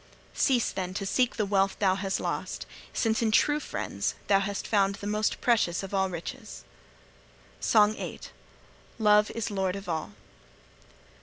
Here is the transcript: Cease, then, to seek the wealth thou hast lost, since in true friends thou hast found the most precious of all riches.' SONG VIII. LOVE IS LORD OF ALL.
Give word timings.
Cease, 0.33 0.71
then, 0.71 0.95
to 0.95 1.05
seek 1.05 1.35
the 1.35 1.45
wealth 1.45 1.77
thou 1.77 1.93
hast 1.93 2.19
lost, 2.19 2.65
since 2.91 3.21
in 3.21 3.29
true 3.29 3.59
friends 3.59 4.15
thou 4.25 4.39
hast 4.39 4.65
found 4.65 4.95
the 4.95 5.05
most 5.05 5.39
precious 5.41 5.83
of 5.83 5.93
all 5.93 6.09
riches.' 6.09 6.63
SONG 7.59 7.93
VIII. 7.93 8.21
LOVE 8.97 9.29
IS 9.35 9.51
LORD 9.51 9.75
OF 9.75 9.87
ALL. 9.87 10.13